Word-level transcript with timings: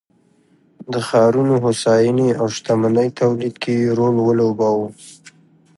د 0.93 0.95
ښارونو 1.07 1.53
هوساینې 1.63 2.29
او 2.39 2.45
شتمنۍ 2.55 3.07
تولید 3.21 3.55
کې 3.63 3.73
یې 3.81 3.89
رول 3.97 4.15
ولوباوه 4.21 4.87